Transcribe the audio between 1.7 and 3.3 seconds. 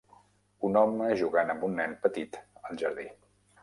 un nen petit al jardí.